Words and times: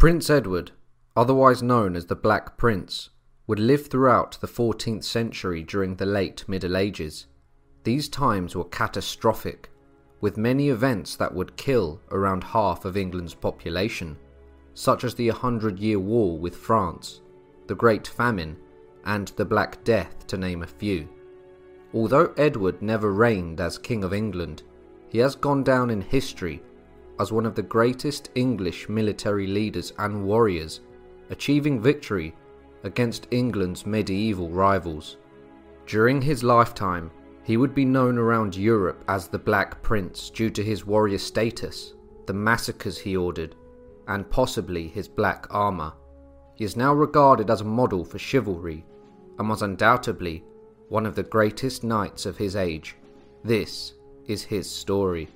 Prince 0.00 0.30
Edward, 0.30 0.70
otherwise 1.14 1.62
known 1.62 1.94
as 1.94 2.06
the 2.06 2.16
Black 2.16 2.56
Prince, 2.56 3.10
would 3.46 3.58
live 3.58 3.88
throughout 3.88 4.38
the 4.40 4.46
14th 4.46 5.04
century 5.04 5.62
during 5.62 5.94
the 5.94 6.06
late 6.06 6.42
Middle 6.48 6.74
Ages. 6.74 7.26
These 7.84 8.08
times 8.08 8.56
were 8.56 8.64
catastrophic, 8.64 9.68
with 10.22 10.38
many 10.38 10.70
events 10.70 11.16
that 11.16 11.34
would 11.34 11.54
kill 11.58 12.00
around 12.10 12.42
half 12.42 12.86
of 12.86 12.96
England's 12.96 13.34
population, 13.34 14.16
such 14.72 15.04
as 15.04 15.14
the 15.14 15.28
Hundred 15.28 15.78
Year 15.78 15.98
War 15.98 16.38
with 16.38 16.56
France, 16.56 17.20
the 17.66 17.74
Great 17.74 18.06
Famine, 18.06 18.56
and 19.04 19.28
the 19.36 19.44
Black 19.44 19.84
Death, 19.84 20.26
to 20.28 20.38
name 20.38 20.62
a 20.62 20.66
few. 20.66 21.06
Although 21.92 22.32
Edward 22.38 22.80
never 22.80 23.12
reigned 23.12 23.60
as 23.60 23.76
King 23.76 24.02
of 24.02 24.14
England, 24.14 24.62
he 25.10 25.18
has 25.18 25.36
gone 25.36 25.62
down 25.62 25.90
in 25.90 26.00
history 26.00 26.62
as 27.20 27.30
one 27.30 27.44
of 27.44 27.54
the 27.54 27.62
greatest 27.62 28.30
English 28.34 28.88
military 28.88 29.46
leaders 29.46 29.92
and 29.98 30.24
warriors, 30.24 30.80
achieving 31.28 31.78
victory 31.78 32.34
against 32.82 33.28
England's 33.30 33.84
medieval 33.84 34.48
rivals. 34.48 35.18
During 35.86 36.22
his 36.22 36.42
lifetime, 36.42 37.10
he 37.44 37.58
would 37.58 37.74
be 37.74 37.84
known 37.84 38.16
around 38.16 38.56
Europe 38.56 39.04
as 39.06 39.28
the 39.28 39.38
Black 39.38 39.82
Prince 39.82 40.30
due 40.30 40.48
to 40.48 40.64
his 40.64 40.86
warrior 40.86 41.18
status, 41.18 41.92
the 42.24 42.32
massacres 42.32 42.98
he 42.98 43.18
ordered, 43.18 43.54
and 44.08 44.30
possibly 44.30 44.88
his 44.88 45.06
black 45.06 45.46
armour. 45.50 45.92
He 46.54 46.64
is 46.64 46.74
now 46.74 46.94
regarded 46.94 47.50
as 47.50 47.60
a 47.60 47.64
model 47.64 48.02
for 48.02 48.18
chivalry 48.18 48.86
and 49.38 49.46
was 49.46 49.60
undoubtedly 49.60 50.42
one 50.88 51.04
of 51.04 51.14
the 51.14 51.22
greatest 51.22 51.84
knights 51.84 52.24
of 52.24 52.38
his 52.38 52.56
age. 52.56 52.96
This 53.44 53.92
is 54.26 54.42
his 54.42 54.70
story. 54.70 55.28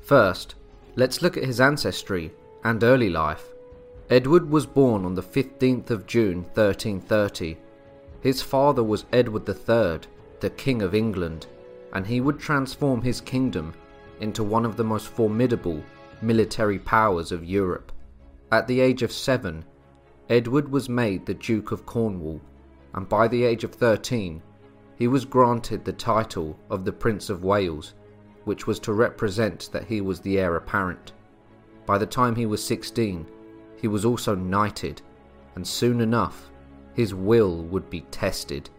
First, 0.00 0.56
let's 0.96 1.22
look 1.22 1.36
at 1.36 1.44
his 1.44 1.60
ancestry 1.60 2.32
and 2.64 2.82
early 2.82 3.10
life. 3.10 3.46
Edward 4.10 4.48
was 4.48 4.66
born 4.66 5.04
on 5.04 5.14
the 5.14 5.22
15th 5.22 5.90
of 5.90 6.06
June 6.06 6.42
1330. 6.42 7.56
His 8.20 8.42
father 8.42 8.82
was 8.82 9.06
Edward 9.12 9.48
III, 9.48 10.00
the 10.40 10.50
King 10.56 10.82
of 10.82 10.94
England, 10.94 11.46
and 11.92 12.06
he 12.06 12.20
would 12.20 12.38
transform 12.38 13.02
his 13.02 13.20
kingdom 13.20 13.74
into 14.20 14.44
one 14.44 14.64
of 14.64 14.76
the 14.76 14.84
most 14.84 15.08
formidable 15.08 15.82
military 16.22 16.78
powers 16.78 17.32
of 17.32 17.44
Europe. 17.44 17.92
At 18.52 18.66
the 18.66 18.80
age 18.80 19.02
of 19.02 19.12
seven, 19.12 19.64
Edward 20.30 20.70
was 20.70 20.88
made 20.88 21.26
the 21.26 21.34
Duke 21.34 21.72
of 21.72 21.86
Cornwall, 21.86 22.40
and 22.94 23.08
by 23.08 23.28
the 23.28 23.44
age 23.44 23.64
of 23.64 23.74
13, 23.74 24.40
he 24.96 25.08
was 25.08 25.24
granted 25.24 25.84
the 25.84 25.92
title 25.92 26.58
of 26.70 26.84
the 26.84 26.92
Prince 26.92 27.30
of 27.30 27.44
Wales, 27.44 27.94
which 28.44 28.66
was 28.66 28.78
to 28.80 28.92
represent 28.92 29.70
that 29.72 29.86
he 29.86 30.00
was 30.00 30.20
the 30.20 30.38
heir 30.38 30.56
apparent. 30.56 31.12
By 31.86 31.98
the 31.98 32.06
time 32.06 32.36
he 32.36 32.46
was 32.46 32.64
16, 32.64 33.26
he 33.80 33.88
was 33.88 34.04
also 34.04 34.34
knighted, 34.34 35.02
and 35.54 35.66
soon 35.66 36.00
enough, 36.00 36.50
his 36.94 37.14
will 37.14 37.62
would 37.64 37.90
be 37.90 38.02
tested. 38.10 38.70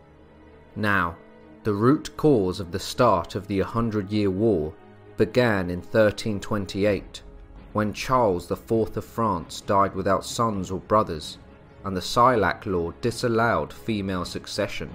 Now, 0.76 1.16
the 1.64 1.74
root 1.74 2.16
cause 2.18 2.60
of 2.60 2.72
the 2.72 2.80
start 2.80 3.36
of 3.36 3.48
the 3.48 3.60
Hundred 3.62 4.12
Year 4.12 4.30
War 4.30 4.74
began 5.18 5.70
in 5.70 5.80
1328, 5.80 7.22
when 7.74 7.94
Charles 7.94 8.50
IV 8.50 8.98
of 8.98 9.06
France 9.06 9.62
died 9.62 9.96
without 9.96 10.26
sons 10.26 10.72
or 10.72 10.80
brothers, 10.80 11.38
and 11.84 11.96
the 11.96 12.02
Salic 12.02 12.66
law 12.66 12.92
disallowed 13.02 13.72
female 13.72 14.26
succession. 14.26 14.90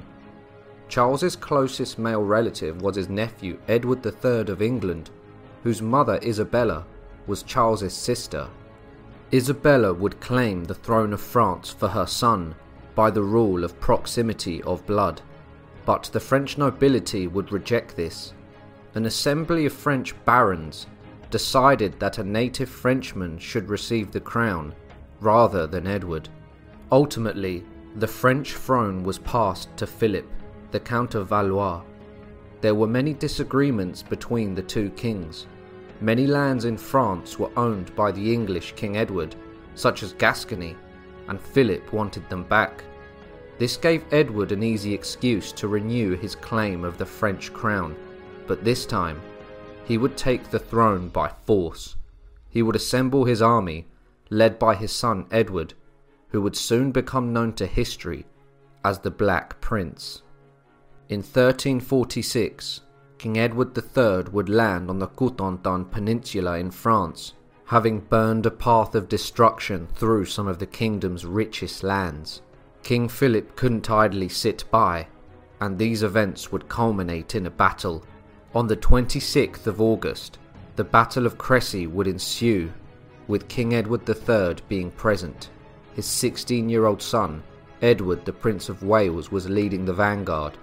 Charles's 0.91 1.37
closest 1.37 2.01
male 2.01 2.25
relative 2.25 2.83
was 2.83 2.97
his 2.97 3.09
nephew 3.09 3.61
Edward 3.69 4.05
III 4.05 4.53
of 4.53 4.61
England, 4.61 5.09
whose 5.63 5.81
mother 5.81 6.19
Isabella 6.21 6.85
was 7.29 7.45
Charles's 7.45 7.95
sister. 7.95 8.49
Isabella 9.33 9.95
would 9.95 10.21
claim 10.21 10.65
the 10.65 10.75
throne 10.75 11.13
of 11.13 11.21
France 11.21 11.71
for 11.71 11.87
her 11.87 12.07
son 12.07 12.57
by 12.97 13.09
the 13.09 13.23
rule 13.23 13.63
of 13.63 13.79
proximity 13.79 14.65
of 14.65 14.85
blood, 14.85 15.23
but 15.87 16.11
the 16.13 16.19
French 16.19 16.59
nobility 16.59 17.29
would 17.29 17.53
reject 17.53 17.95
this. 17.95 18.35
An 18.97 19.07
assembly 19.07 19.67
of 19.67 19.73
French 19.73 20.13
barons 20.25 20.89
decided 21.31 22.01
that 22.01 22.19
a 22.19 22.25
native 22.25 22.69
Frenchman 22.69 23.39
should 23.39 23.69
receive 23.69 24.11
the 24.11 24.19
crown 24.19 24.75
rather 25.21 25.69
than 25.69 25.87
Edward. 25.87 26.29
Ultimately, 26.91 27.65
the 27.95 28.09
French 28.09 28.55
throne 28.55 29.05
was 29.05 29.19
passed 29.21 29.69
to 29.77 29.87
Philip, 29.87 30.27
the 30.71 30.81
Count 30.81 31.15
of 31.15 31.29
Valois. 31.29 31.83
There 32.61 32.75
were 32.75 32.87
many 32.87 33.15
disagreements 33.15 34.03
between 34.03 34.55
the 34.55 34.63
two 34.63 34.91
kings. 34.91 35.47
Many 36.01 36.27
lands 36.27 36.65
in 36.65 36.77
France 36.77 37.39
were 37.39 37.51
owned 37.57 37.95
by 37.97 38.13
the 38.13 38.33
English 38.33 38.73
King 38.77 38.97
Edward, 38.97 39.35
such 39.75 40.03
as 40.03 40.13
Gascony, 40.13 40.77
and 41.29 41.41
Philip 41.41 41.93
wanted 41.93 42.29
them 42.29 42.45
back. 42.45 42.85
This 43.59 43.77
gave 43.77 44.05
Edward 44.11 44.53
an 44.53 44.63
easy 44.63 44.95
excuse 44.95 45.53
to 45.53 45.69
renew 45.69 46.17
his 46.17 46.35
claim 46.35 46.85
of 46.85 46.97
the 46.97 47.07
French 47.07 47.53
crown, 47.53 47.97
but 48.47 48.65
this 48.65 48.87
time 48.87 49.21
he 49.85 49.99
would 49.99 50.17
take 50.17 50.51
the 50.51 50.59
throne 50.59 51.09
by 51.09 51.29
force. 51.45 51.97
He 52.49 52.63
would 52.63 52.77
assemble 52.77 53.25
his 53.25 53.43
army, 53.43 53.87
led 54.31 54.59
by 54.59 54.75
his 54.75 54.93
son 54.93 55.27
Edward, 55.31 55.75
who 56.29 56.41
would 56.43 56.57
soon 56.57 56.93
become 56.93 57.33
known 57.33 57.53
to 57.55 57.67
history 57.67 58.25
as 58.85 59.01
the 59.01 59.11
Black 59.11 59.61
Prince. 59.61 60.23
In 61.11 61.23
1346, 61.23 62.83
King 63.19 63.37
Edward 63.37 63.77
III 63.77 64.31
would 64.31 64.49
land 64.49 64.89
on 64.89 65.01
the 65.01 65.09
Cotentin 65.09 65.91
Peninsula 65.91 66.57
in 66.57 66.71
France, 66.71 67.35
having 67.65 67.99
burned 67.99 68.47
a 68.47 68.51
path 68.53 68.95
of 68.95 69.09
destruction 69.09 69.89
through 69.97 70.27
some 70.27 70.47
of 70.47 70.61
the 70.61 70.67
kingdom's 70.67 71.27
richest 71.27 71.83
lands. 71.83 72.43
King 72.85 73.09
Philip 73.09 73.57
couldn't 73.57 73.91
idly 73.91 74.29
sit 74.29 74.63
by, 74.71 75.09
and 75.61 75.77
these 75.77 76.05
events 76.05 76.53
would 76.53 76.69
culminate 76.69 77.35
in 77.35 77.47
a 77.47 77.51
battle. 77.51 78.05
On 78.55 78.69
the 78.69 78.77
26th 78.77 79.67
of 79.67 79.81
August, 79.81 80.39
the 80.77 80.85
Battle 80.85 81.27
of 81.27 81.37
Crecy 81.37 81.89
would 81.89 82.07
ensue, 82.07 82.73
with 83.27 83.49
King 83.49 83.75
Edward 83.75 84.09
III 84.09 84.59
being 84.69 84.93
present. 84.93 85.51
His 85.97 86.07
16 86.07 86.69
year 86.69 86.87
old 86.87 87.03
son, 87.03 87.43
Edward, 87.83 88.25
the 88.25 88.33
Prince 88.33 88.69
of 88.69 88.85
Wales, 88.85 89.33
was 89.33 89.51
leading 89.51 89.85
the 89.85 89.93
vanguard 89.93 90.57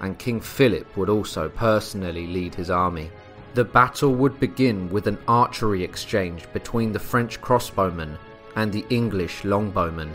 and 0.00 0.18
King 0.18 0.40
Philip 0.40 0.96
would 0.96 1.08
also 1.08 1.48
personally 1.48 2.26
lead 2.26 2.54
his 2.54 2.70
army. 2.70 3.10
The 3.54 3.64
battle 3.64 4.14
would 4.14 4.38
begin 4.38 4.90
with 4.90 5.06
an 5.06 5.18
archery 5.26 5.82
exchange 5.82 6.46
between 6.52 6.92
the 6.92 6.98
French 6.98 7.40
crossbowmen 7.40 8.18
and 8.56 8.72
the 8.72 8.84
English 8.90 9.42
longbowmen. 9.42 10.10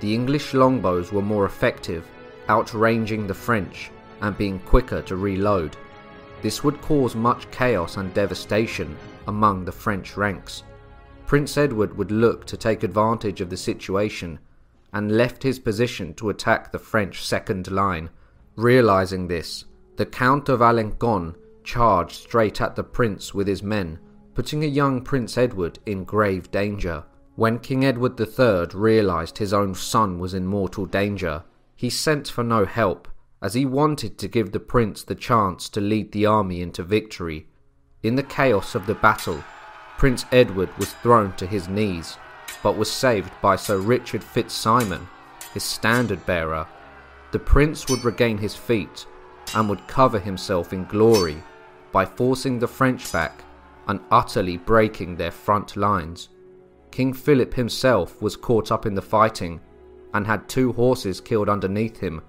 The 0.00 0.14
English 0.14 0.54
longbows 0.54 1.12
were 1.12 1.22
more 1.22 1.46
effective, 1.46 2.06
outranging 2.48 3.26
the 3.26 3.34
French 3.34 3.90
and 4.20 4.38
being 4.38 4.60
quicker 4.60 5.02
to 5.02 5.16
reload. 5.16 5.76
This 6.40 6.62
would 6.62 6.80
cause 6.80 7.14
much 7.16 7.50
chaos 7.50 7.96
and 7.96 8.14
devastation 8.14 8.96
among 9.26 9.64
the 9.64 9.72
French 9.72 10.16
ranks. 10.16 10.62
Prince 11.26 11.58
Edward 11.58 11.96
would 11.96 12.10
look 12.10 12.46
to 12.46 12.56
take 12.56 12.84
advantage 12.84 13.40
of 13.40 13.50
the 13.50 13.56
situation 13.56 14.38
and 14.92 15.16
left 15.16 15.42
his 15.42 15.58
position 15.58 16.14
to 16.14 16.30
attack 16.30 16.70
the 16.70 16.78
French 16.78 17.24
second 17.24 17.70
line 17.70 18.08
Realizing 18.58 19.28
this, 19.28 19.66
the 19.94 20.04
Count 20.04 20.48
of 20.48 20.58
Alençon 20.58 21.36
charged 21.62 22.16
straight 22.16 22.60
at 22.60 22.74
the 22.74 22.82
prince 22.82 23.32
with 23.32 23.46
his 23.46 23.62
men, 23.62 24.00
putting 24.34 24.64
a 24.64 24.66
young 24.66 25.00
Prince 25.00 25.38
Edward 25.38 25.78
in 25.86 26.02
grave 26.02 26.50
danger. 26.50 27.04
When 27.36 27.60
King 27.60 27.84
Edward 27.84 28.18
III 28.18 28.66
realized 28.74 29.38
his 29.38 29.52
own 29.52 29.76
son 29.76 30.18
was 30.18 30.34
in 30.34 30.44
mortal 30.44 30.86
danger, 30.86 31.44
he 31.76 31.88
sent 31.88 32.26
for 32.26 32.42
no 32.42 32.64
help, 32.64 33.06
as 33.40 33.54
he 33.54 33.64
wanted 33.64 34.18
to 34.18 34.26
give 34.26 34.50
the 34.50 34.58
prince 34.58 35.04
the 35.04 35.14
chance 35.14 35.68
to 35.68 35.80
lead 35.80 36.10
the 36.10 36.26
army 36.26 36.60
into 36.60 36.82
victory. 36.82 37.46
In 38.02 38.16
the 38.16 38.24
chaos 38.24 38.74
of 38.74 38.86
the 38.86 38.96
battle, 38.96 39.44
Prince 39.98 40.24
Edward 40.32 40.76
was 40.78 40.94
thrown 40.94 41.32
to 41.34 41.46
his 41.46 41.68
knees, 41.68 42.16
but 42.64 42.76
was 42.76 42.90
saved 42.90 43.30
by 43.40 43.54
Sir 43.54 43.78
Richard 43.78 44.24
Fitzsimon, 44.24 45.06
his 45.54 45.62
standard 45.62 46.26
bearer, 46.26 46.66
the 47.30 47.38
prince 47.38 47.88
would 47.88 48.04
regain 48.04 48.38
his 48.38 48.54
feet 48.54 49.06
and 49.54 49.68
would 49.68 49.86
cover 49.86 50.18
himself 50.18 50.72
in 50.72 50.84
glory 50.84 51.42
by 51.92 52.04
forcing 52.04 52.58
the 52.58 52.68
French 52.68 53.10
back 53.12 53.44
and 53.86 54.00
utterly 54.10 54.56
breaking 54.56 55.16
their 55.16 55.30
front 55.30 55.76
lines. 55.76 56.28
King 56.90 57.12
Philip 57.12 57.54
himself 57.54 58.20
was 58.22 58.36
caught 58.36 58.72
up 58.72 58.86
in 58.86 58.94
the 58.94 59.02
fighting 59.02 59.60
and 60.14 60.26
had 60.26 60.48
two 60.48 60.72
horses 60.72 61.20
killed 61.20 61.48
underneath 61.48 61.98
him, 61.98 62.22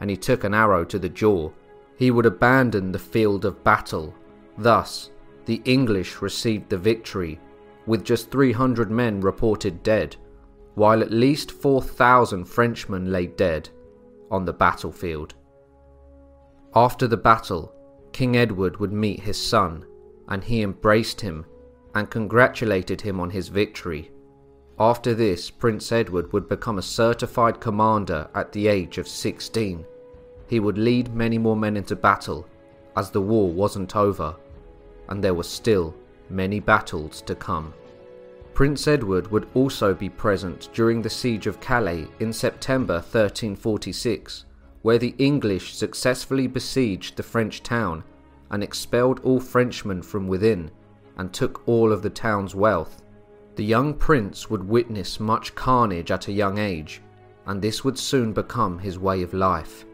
and 0.00 0.08
he 0.08 0.16
took 0.16 0.44
an 0.44 0.54
arrow 0.54 0.84
to 0.84 0.98
the 0.98 1.08
jaw. 1.08 1.50
He 1.96 2.10
would 2.10 2.26
abandon 2.26 2.92
the 2.92 2.98
field 2.98 3.44
of 3.44 3.64
battle. 3.64 4.14
Thus, 4.56 5.10
the 5.44 5.60
English 5.64 6.22
received 6.22 6.68
the 6.68 6.78
victory, 6.78 7.38
with 7.86 8.04
just 8.04 8.30
300 8.30 8.90
men 8.90 9.20
reported 9.20 9.82
dead, 9.82 10.16
while 10.74 11.02
at 11.02 11.10
least 11.10 11.50
4,000 11.50 12.44
Frenchmen 12.44 13.10
lay 13.10 13.26
dead 13.26 13.68
on 14.30 14.44
the 14.44 14.52
battlefield. 14.52 15.34
After 16.74 17.06
the 17.06 17.16
battle, 17.16 17.72
King 18.12 18.36
Edward 18.36 18.78
would 18.78 18.92
meet 18.92 19.20
his 19.20 19.40
son, 19.40 19.84
and 20.28 20.44
he 20.44 20.62
embraced 20.62 21.20
him 21.20 21.46
and 21.94 22.10
congratulated 22.10 23.00
him 23.00 23.20
on 23.20 23.30
his 23.30 23.48
victory. 23.48 24.10
After 24.78 25.14
this, 25.14 25.50
Prince 25.50 25.90
Edward 25.90 26.32
would 26.32 26.48
become 26.48 26.78
a 26.78 26.82
certified 26.82 27.60
commander 27.60 28.28
at 28.34 28.52
the 28.52 28.68
age 28.68 28.98
of 28.98 29.08
16. 29.08 29.84
He 30.46 30.60
would 30.60 30.78
lead 30.78 31.14
many 31.14 31.38
more 31.38 31.56
men 31.56 31.76
into 31.76 31.96
battle, 31.96 32.46
as 32.96 33.10
the 33.10 33.20
war 33.20 33.50
wasn't 33.50 33.96
over, 33.96 34.36
and 35.08 35.22
there 35.22 35.34
were 35.34 35.42
still 35.42 35.94
many 36.30 36.60
battles 36.60 37.22
to 37.22 37.34
come. 37.34 37.72
Prince 38.58 38.88
Edward 38.88 39.30
would 39.30 39.46
also 39.54 39.94
be 39.94 40.08
present 40.08 40.68
during 40.72 41.00
the 41.00 41.08
Siege 41.08 41.46
of 41.46 41.60
Calais 41.60 42.08
in 42.18 42.32
September 42.32 42.94
1346, 42.94 44.46
where 44.82 44.98
the 44.98 45.14
English 45.18 45.76
successfully 45.76 46.48
besieged 46.48 47.14
the 47.14 47.22
French 47.22 47.62
town 47.62 48.02
and 48.50 48.64
expelled 48.64 49.20
all 49.20 49.38
Frenchmen 49.38 50.02
from 50.02 50.26
within 50.26 50.72
and 51.18 51.32
took 51.32 51.62
all 51.68 51.92
of 51.92 52.02
the 52.02 52.10
town's 52.10 52.52
wealth. 52.52 53.00
The 53.54 53.64
young 53.64 53.94
prince 53.94 54.50
would 54.50 54.68
witness 54.68 55.20
much 55.20 55.54
carnage 55.54 56.10
at 56.10 56.26
a 56.26 56.32
young 56.32 56.58
age, 56.58 57.00
and 57.46 57.62
this 57.62 57.84
would 57.84 57.96
soon 57.96 58.32
become 58.32 58.80
his 58.80 58.98
way 58.98 59.22
of 59.22 59.34
life. 59.34 59.84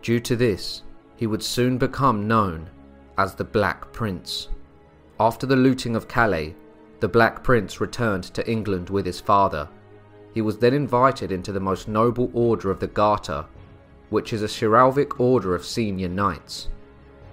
Due 0.00 0.20
to 0.20 0.36
this, 0.36 0.84
he 1.16 1.26
would 1.26 1.42
soon 1.42 1.76
become 1.76 2.28
known 2.28 2.70
as 3.18 3.34
the 3.34 3.42
Black 3.42 3.92
Prince. 3.92 4.46
After 5.18 5.44
the 5.44 5.56
looting 5.56 5.96
of 5.96 6.06
Calais, 6.06 6.54
the 7.02 7.08
Black 7.08 7.42
Prince 7.42 7.80
returned 7.80 8.22
to 8.22 8.48
England 8.48 8.88
with 8.88 9.04
his 9.04 9.18
father. 9.18 9.68
He 10.34 10.40
was 10.40 10.58
then 10.58 10.72
invited 10.72 11.32
into 11.32 11.50
the 11.50 11.58
most 11.58 11.88
noble 11.88 12.30
order 12.32 12.70
of 12.70 12.78
the 12.78 12.86
Garter, 12.86 13.44
which 14.10 14.32
is 14.32 14.44
a 14.44 14.46
chivalric 14.46 15.18
order 15.18 15.52
of 15.56 15.64
senior 15.64 16.08
knights. 16.08 16.68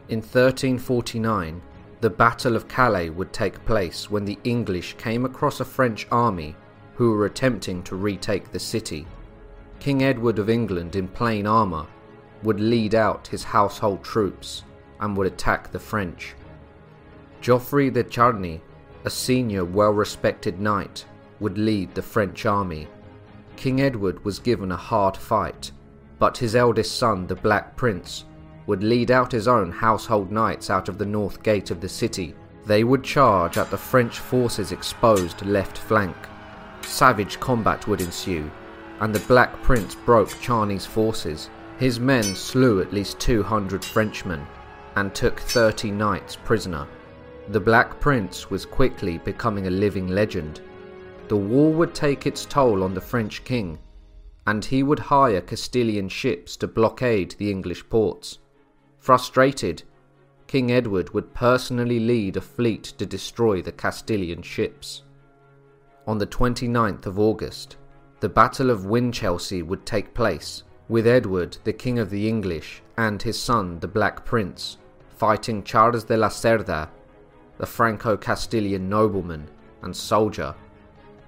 In 0.08 0.22
1349, 0.22 1.62
the 2.02 2.10
Battle 2.10 2.56
of 2.56 2.68
Calais 2.68 3.12
would 3.12 3.32
take 3.32 3.64
place 3.66 4.10
when 4.10 4.26
the 4.26 4.40
English 4.44 4.96
came 4.98 5.24
across 5.24 5.60
a 5.60 5.66
French 5.66 6.08
army 6.12 6.56
who 6.96 7.12
were 7.12 7.28
attempting 7.28 7.84
to 7.84 7.96
retake 7.96 8.52
the 8.52 8.58
city. 8.58 9.06
King 9.80 10.02
Edward 10.02 10.40
of 10.40 10.50
England 10.50 10.96
in 10.96 11.08
plain 11.08 11.46
armour 11.46 11.86
would 12.42 12.60
lead 12.60 12.96
out 12.96 13.28
his 13.28 13.44
household 13.44 14.04
troops 14.04 14.64
and 15.00 15.16
would 15.16 15.28
attack 15.28 15.72
the 15.72 15.78
French. 15.78 16.34
Geoffrey 17.40 17.92
de 17.92 18.04
Charny, 18.04 18.62
a 19.06 19.10
senior 19.10 19.66
well 19.66 19.92
respected 19.92 20.60
knight, 20.60 21.06
would 21.40 21.58
lead 21.58 21.94
the 21.96 22.02
French 22.02 22.46
army. 22.46 22.88
King 23.56 23.82
Edward 23.82 24.24
was 24.24 24.40
given 24.40 24.72
a 24.72 24.78
hard 24.78 25.16
fight, 25.16 25.72
but 26.18 26.38
his 26.38 26.56
eldest 26.56 26.98
son, 26.98 27.28
the 27.28 27.36
Black 27.36 27.76
Prince, 27.76 28.26
would 28.68 28.84
lead 28.84 29.10
out 29.10 29.32
his 29.32 29.48
own 29.48 29.72
household 29.72 30.32
knights 30.32 30.70
out 30.70 30.90
of 30.90 30.98
the 30.98 31.06
north 31.06 31.42
gate 31.44 31.72
of 31.72 31.82
the 31.82 31.90
city. 31.90 32.36
They 32.66 32.84
would 32.84 33.04
charge 33.04 33.58
at 33.58 33.72
the 33.72 33.78
French 33.78 34.20
forces' 34.20 34.72
exposed 34.72 35.46
left 35.46 35.78
flank. 35.78 36.16
Savage 36.82 37.40
combat 37.40 37.88
would 37.88 38.02
ensue, 38.02 38.52
and 39.00 39.14
the 39.14 39.28
Black 39.28 39.62
Prince 39.64 39.96
broke 39.96 40.40
Charny's 40.40 40.86
forces. 40.86 41.50
His 41.78 42.00
men 42.00 42.24
slew 42.24 42.82
at 42.82 42.94
least 42.94 43.20
200 43.20 43.84
Frenchmen 43.84 44.46
and 44.96 45.16
took 45.16 45.40
30 45.40 45.92
knights 45.92 46.36
prisoner. 46.36 46.86
The 47.50 47.60
Black 47.60 48.00
Prince 48.00 48.52
was 48.52 48.64
quickly 48.64 49.18
becoming 49.18 49.66
a 49.66 49.72
living 49.72 50.10
legend. 50.10 50.62
The 51.30 51.36
war 51.36 51.74
would 51.74 51.96
take 51.96 52.28
its 52.28 52.46
toll 52.46 52.84
on 52.84 52.94
the 52.94 53.02
French 53.02 53.44
king, 53.44 53.80
and 54.46 54.64
he 54.64 54.84
would 54.84 55.00
hire 55.00 55.42
Castilian 55.42 56.10
ships 56.10 56.56
to 56.58 56.68
blockade 56.68 57.34
the 57.40 57.50
English 57.50 57.90
ports. 57.90 58.38
Frustrated, 59.00 59.82
King 60.46 60.72
Edward 60.72 61.12
would 61.16 61.34
personally 61.34 62.00
lead 62.00 62.38
a 62.38 62.42
fleet 62.42 62.84
to 63.00 63.06
destroy 63.08 63.64
the 63.64 63.72
Castilian 63.72 64.44
ships. 64.44 65.02
On 66.06 66.20
the 66.20 66.28
29th 66.28 67.08
of 67.08 67.18
August, 67.18 67.78
the 68.20 68.30
Battle 68.30 68.70
of 68.70 68.86
Winchelsea 68.86 69.64
would 69.64 69.88
take 69.88 70.14
place, 70.14 70.66
with 70.88 71.08
Edward, 71.08 71.58
the 71.64 71.74
King 71.74 71.98
of 71.98 72.12
the 72.12 72.30
English, 72.30 72.84
and 72.98 73.20
his 73.20 73.40
son, 73.40 73.80
the 73.80 73.88
Black 73.88 74.24
Prince, 74.24 74.78
fighting 75.18 75.64
Charles 75.64 76.04
de 76.04 76.16
la 76.16 76.30
Cerda, 76.30 76.90
the 77.60 77.68
Franco 77.68 78.18
Castilian 78.18 78.90
nobleman 78.90 79.48
and 79.84 79.96
soldier. 79.96 80.56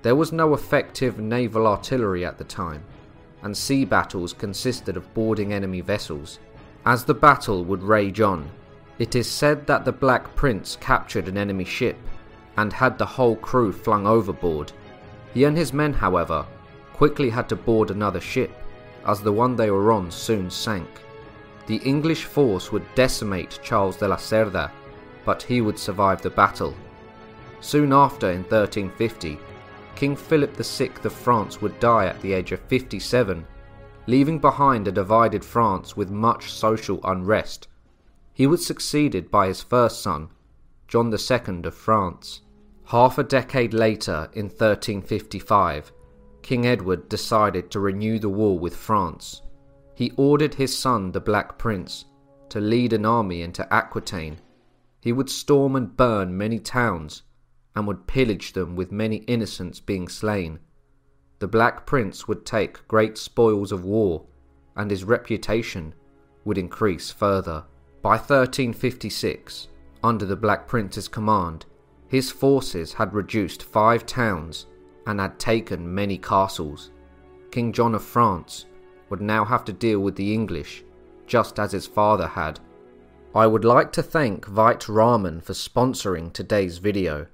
There 0.02 0.16
was 0.16 0.32
no 0.32 0.56
effective 0.56 1.20
naval 1.20 1.68
artillery 1.68 2.26
at 2.26 2.40
the 2.40 2.44
time, 2.44 2.84
and 3.44 3.56
sea 3.56 3.86
battles 3.86 4.34
consisted 4.34 4.98
of 4.98 5.14
boarding 5.14 5.54
enemy 5.54 5.82
vessels 5.82 6.40
as 6.86 7.04
the 7.04 7.14
battle 7.14 7.64
would 7.66 7.84
rage 7.84 8.22
on, 8.22 8.50
it 8.98 9.16
is 9.16 9.30
said 9.30 9.68
that 9.68 9.86
the 9.86 9.92
Black 9.92 10.36
Prince 10.36 10.78
captured 10.82 11.28
an 11.28 11.38
enemy 11.38 11.64
ship 11.64 11.98
and 12.58 12.74
had 12.74 12.98
the 12.98 13.06
whole 13.06 13.36
crew 13.36 13.72
flung 13.72 14.08
overboard. 14.08 14.72
He 15.34 15.44
and 15.44 15.56
his 15.56 15.74
men, 15.74 15.94
however, 15.94 16.46
quickly 16.94 17.30
had 17.30 17.48
to 17.50 17.56
board 17.56 17.92
another 17.92 18.20
ship, 18.20 18.52
as 19.06 19.22
the 19.22 19.32
one 19.32 19.56
they 19.56 19.70
were 19.70 19.92
on 19.92 20.10
soon 20.10 20.50
sank. 20.50 20.90
The 21.68 21.78
English 21.78 22.26
force 22.26 22.72
would 22.72 22.96
decimate 22.96 23.60
Charles 23.64 23.98
de 23.98 24.08
la 24.08 24.18
Cerda, 24.18 24.72
but 25.26 25.44
he 25.44 25.62
would 25.62 25.78
survive 25.78 26.22
the 26.22 26.30
battle. 26.30 26.76
Soon 27.60 27.94
after, 27.94 28.32
in 28.32 28.44
1350, 28.44 29.40
King 29.96 30.16
Philip 30.16 30.56
VI 30.56 30.92
of 31.04 31.14
France 31.14 31.62
would 31.62 31.80
die 31.80 32.06
at 32.06 32.20
the 32.22 32.34
age 32.34 32.52
of 32.52 32.60
57 32.62 33.46
leaving 34.08 34.40
behind 34.40 34.88
a 34.88 34.92
divided 34.92 35.44
France 35.44 35.96
with 35.96 36.10
much 36.10 36.52
social 36.52 37.00
unrest. 37.04 37.68
He 38.34 38.48
was 38.48 38.66
succeeded 38.66 39.30
by 39.30 39.48
his 39.48 39.62
first 39.62 40.02
son, 40.02 40.30
John 40.88 41.14
II 41.14 41.62
of 41.64 41.76
France. 41.76 42.42
Half 42.86 43.18
a 43.18 43.24
decade 43.24 43.74
later, 43.74 44.30
in 44.34 44.46
1355, 44.46 45.92
King 46.42 46.66
Edward 46.66 47.08
decided 47.08 47.70
to 47.72 47.80
renew 47.80 48.20
the 48.20 48.30
war 48.30 48.58
with 48.58 48.76
France. 48.76 49.44
He 49.96 50.12
ordered 50.18 50.56
his 50.56 50.78
son, 50.78 51.12
the 51.12 51.22
Black 51.22 51.58
Prince, 51.58 52.06
to 52.50 52.60
lead 52.60 52.94
an 52.94 53.06
army 53.06 53.44
into 53.44 53.72
Aquitaine. 53.72 54.40
He 55.02 55.12
would 55.12 55.30
storm 55.30 55.76
and 55.76 55.98
burn 55.98 56.38
many 56.38 56.60
towns 56.60 57.24
and 57.76 57.88
would 57.88 58.08
pillage 58.08 58.54
them 58.54 58.76
with 58.76 58.92
many 58.92 59.18
innocents 59.18 59.80
being 59.80 60.08
slain 60.08 60.60
the 61.42 61.48
Black 61.48 61.88
Prince 61.88 62.28
would 62.28 62.46
take 62.46 62.88
great 62.88 63.18
spoils 63.18 63.72
of 63.72 63.84
war, 63.84 64.24
and 64.76 64.92
his 64.92 65.04
reputation 65.04 65.92
would 66.46 66.60
increase 66.60 67.10
further. 67.10 67.64
By 68.04 68.12
1356, 68.12 69.68
under 70.04 70.28
the 70.28 70.36
Black 70.36 70.68
Prince's 70.68 71.08
command, 71.08 71.66
his 72.08 72.30
forces 72.30 72.94
had 72.94 73.16
reduced 73.16 73.64
five 73.64 74.06
towns 74.06 74.68
and 75.08 75.20
had 75.20 75.40
taken 75.40 75.96
many 75.96 76.16
castles. 76.16 76.92
King 77.50 77.74
John 77.74 77.96
of 77.96 78.04
France 78.04 78.68
would 79.10 79.22
now 79.22 79.44
have 79.44 79.66
to 79.66 79.74
deal 79.74 80.02
with 80.02 80.16
the 80.16 80.32
English, 80.36 80.84
just 81.26 81.58
as 81.58 81.72
his 81.72 81.88
father 81.88 82.28
had. 82.28 82.60
I 83.34 83.48
would 83.48 83.64
like 83.64 83.94
to 83.94 84.04
thank 84.04 84.46
Vite 84.46 84.82
Ramen 84.90 85.42
for 85.42 85.54
sponsoring 85.54 86.34
today's 86.34 86.80
video. 86.80 87.28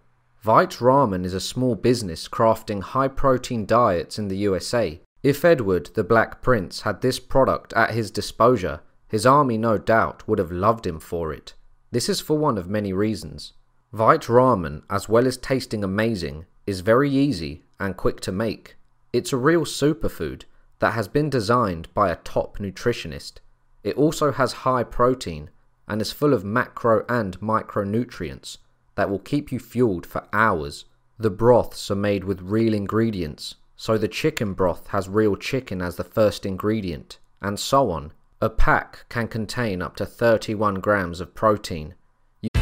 Vite 0.43 0.73
Ramen 0.73 1.25
is 1.25 1.33
a 1.33 1.39
small 1.39 1.73
business 1.73 2.27
crafting 2.27 2.81
high 2.81 3.07
protein 3.07 3.65
diets 3.65 4.19
in 4.19 4.27
the 4.27 4.37
USA. 4.37 5.01
If 5.23 5.43
Edward, 5.43 5.89
the 5.95 6.03
Black 6.03 6.43
Prince, 6.43 6.81
had 6.81 7.01
this 7.01 7.19
product 7.19 7.73
at 7.73 7.95
his 7.95 8.11
disposal, 8.11 8.81
his 9.07 9.25
army 9.25 9.57
no 9.57 9.79
doubt 9.79 10.27
would 10.27 10.37
have 10.37 10.51
loved 10.51 10.85
him 10.85 10.99
for 10.99 11.33
it. 11.33 11.55
This 11.89 12.09
is 12.09 12.21
for 12.21 12.37
one 12.37 12.59
of 12.59 12.69
many 12.69 12.93
reasons. 12.93 13.53
Vite 13.91 14.27
Ramen, 14.27 14.83
as 14.91 15.09
well 15.09 15.25
as 15.25 15.35
tasting 15.35 15.83
amazing, 15.83 16.45
is 16.67 16.81
very 16.81 17.09
easy 17.09 17.63
and 17.79 17.97
quick 17.97 18.19
to 18.21 18.31
make. 18.31 18.75
It's 19.13 19.33
a 19.33 19.37
real 19.37 19.65
superfood 19.65 20.43
that 20.77 20.93
has 20.93 21.07
been 21.07 21.31
designed 21.31 21.91
by 21.95 22.11
a 22.11 22.17
top 22.17 22.59
nutritionist. 22.59 23.39
It 23.83 23.97
also 23.97 24.31
has 24.31 24.61
high 24.61 24.83
protein 24.83 25.49
and 25.87 26.01
is 26.01 26.11
full 26.11 26.33
of 26.33 26.43
macro 26.43 27.05
and 27.07 27.39
micronutrients 27.39 28.57
that 28.95 29.09
will 29.09 29.19
keep 29.19 29.51
you 29.51 29.59
fueled 29.59 30.05
for 30.05 30.27
hours. 30.33 30.85
The 31.17 31.29
broths 31.29 31.89
are 31.89 31.95
made 31.95 32.23
with 32.23 32.41
real 32.41 32.73
ingredients, 32.73 33.55
so 33.75 33.97
the 33.97 34.07
chicken 34.07 34.53
broth 34.53 34.87
has 34.87 35.07
real 35.07 35.35
chicken 35.35 35.81
as 35.81 35.95
the 35.95 36.03
first 36.03 36.45
ingredient, 36.45 37.19
and 37.41 37.59
so 37.59 37.91
on. 37.91 38.11
A 38.41 38.49
pack 38.49 39.05
can 39.09 39.27
contain 39.27 39.81
up 39.81 39.95
to 39.95 40.05
31 40.05 40.75
grams 40.75 41.21
of 41.21 41.33
protein, 41.33 41.95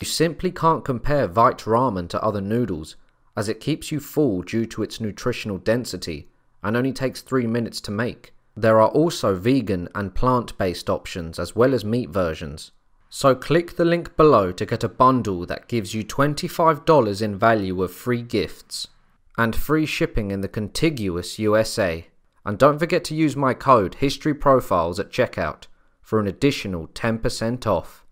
You 0.00 0.06
simply 0.06 0.50
can't 0.50 0.84
compare 0.84 1.28
Vite 1.28 1.58
ramen 1.58 2.08
to 2.08 2.22
other 2.22 2.40
noodles, 2.40 2.96
as 3.36 3.48
it 3.48 3.60
keeps 3.60 3.92
you 3.92 4.00
full 4.00 4.42
due 4.42 4.66
to 4.66 4.82
its 4.82 5.00
nutritional 5.00 5.58
density 5.58 6.28
and 6.62 6.76
only 6.76 6.92
takes 6.92 7.20
3 7.20 7.46
minutes 7.46 7.80
to 7.82 7.90
make. 7.90 8.32
There 8.56 8.80
are 8.80 8.88
also 8.88 9.34
vegan 9.34 9.88
and 9.94 10.14
plant 10.14 10.56
based 10.58 10.88
options 10.88 11.38
as 11.38 11.54
well 11.54 11.74
as 11.74 11.84
meat 11.84 12.10
versions. 12.10 12.72
So 13.08 13.34
click 13.34 13.76
the 13.76 13.84
link 13.84 14.16
below 14.16 14.50
to 14.52 14.66
get 14.66 14.82
a 14.82 14.88
bundle 14.88 15.46
that 15.46 15.68
gives 15.68 15.94
you 15.94 16.04
$25 16.04 17.22
in 17.22 17.38
value 17.38 17.82
of 17.82 17.92
free 17.92 18.22
gifts 18.22 18.88
and 19.36 19.54
free 19.54 19.86
shipping 19.86 20.30
in 20.30 20.40
the 20.40 20.48
contiguous 20.48 21.38
USA. 21.38 22.08
And 22.44 22.58
don't 22.58 22.78
forget 22.78 23.04
to 23.04 23.14
use 23.14 23.36
my 23.36 23.54
code 23.54 23.96
History 23.96 24.34
Profiles 24.34 24.98
at 24.98 25.10
checkout 25.10 25.66
for 26.02 26.20
an 26.20 26.26
additional 26.26 26.88
10% 26.88 27.66
off. 27.66 28.03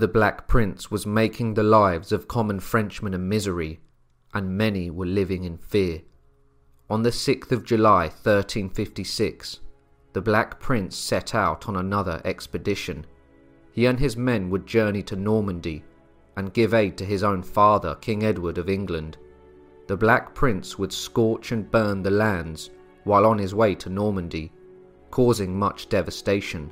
The 0.00 0.08
Black 0.08 0.48
Prince 0.48 0.90
was 0.90 1.04
making 1.04 1.52
the 1.52 1.62
lives 1.62 2.10
of 2.10 2.26
common 2.26 2.58
Frenchmen 2.60 3.12
a 3.12 3.18
misery, 3.18 3.80
and 4.32 4.56
many 4.56 4.88
were 4.88 5.04
living 5.04 5.44
in 5.44 5.58
fear. 5.58 6.00
On 6.88 7.02
the 7.02 7.10
6th 7.10 7.52
of 7.52 7.66
July 7.66 8.04
1356, 8.04 9.60
the 10.14 10.22
Black 10.22 10.58
Prince 10.58 10.96
set 10.96 11.34
out 11.34 11.68
on 11.68 11.76
another 11.76 12.22
expedition. 12.24 13.04
He 13.72 13.84
and 13.84 14.00
his 14.00 14.16
men 14.16 14.48
would 14.48 14.66
journey 14.66 15.02
to 15.02 15.16
Normandy 15.16 15.84
and 16.34 16.54
give 16.54 16.72
aid 16.72 16.96
to 16.96 17.04
his 17.04 17.22
own 17.22 17.42
father, 17.42 17.94
King 17.96 18.22
Edward 18.22 18.56
of 18.56 18.70
England. 18.70 19.18
The 19.86 19.98
Black 19.98 20.34
Prince 20.34 20.78
would 20.78 20.94
scorch 20.94 21.52
and 21.52 21.70
burn 21.70 22.02
the 22.02 22.10
lands 22.10 22.70
while 23.04 23.26
on 23.26 23.36
his 23.36 23.54
way 23.54 23.74
to 23.74 23.90
Normandy, 23.90 24.50
causing 25.10 25.58
much 25.58 25.90
devastation. 25.90 26.70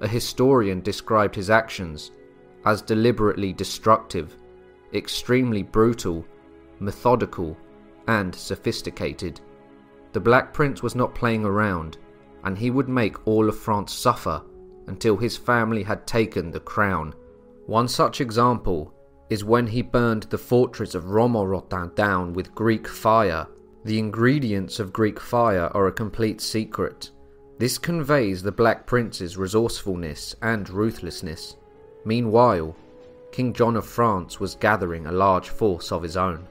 A 0.00 0.08
historian 0.08 0.80
described 0.80 1.34
his 1.34 1.50
actions 1.50 2.12
as 2.64 2.82
deliberately 2.82 3.52
destructive, 3.52 4.36
extremely 4.92 5.62
brutal, 5.62 6.24
methodical, 6.78 7.56
and 8.08 8.34
sophisticated. 8.34 9.40
The 10.12 10.20
Black 10.20 10.52
Prince 10.52 10.82
was 10.82 10.94
not 10.94 11.14
playing 11.14 11.44
around, 11.44 11.98
and 12.44 12.58
he 12.58 12.70
would 12.70 12.88
make 12.88 13.26
all 13.26 13.48
of 13.48 13.58
France 13.58 13.92
suffer 13.92 14.42
until 14.86 15.16
his 15.16 15.36
family 15.36 15.82
had 15.82 16.06
taken 16.06 16.50
the 16.50 16.60
crown. 16.60 17.14
One 17.66 17.86
such 17.86 18.20
example 18.20 18.92
is 19.28 19.44
when 19.44 19.66
he 19.66 19.82
burned 19.82 20.24
the 20.24 20.38
fortress 20.38 20.96
of 20.96 21.04
Romorantin 21.04 21.94
down 21.94 22.32
with 22.32 22.54
Greek 22.54 22.88
fire. 22.88 23.46
The 23.84 23.98
ingredients 23.98 24.80
of 24.80 24.92
Greek 24.92 25.20
fire 25.20 25.70
are 25.72 25.86
a 25.86 25.92
complete 25.92 26.40
secret. 26.40 27.10
This 27.58 27.78
conveys 27.78 28.42
the 28.42 28.50
Black 28.50 28.86
Prince's 28.86 29.36
resourcefulness 29.36 30.34
and 30.42 30.68
ruthlessness. 30.68 31.56
Meanwhile, 32.04 32.74
King 33.32 33.52
John 33.52 33.76
of 33.76 33.86
France 33.86 34.40
was 34.40 34.54
gathering 34.54 35.06
a 35.06 35.12
large 35.12 35.48
force 35.48 35.92
of 35.92 36.02
his 36.02 36.16
own. 36.16 36.46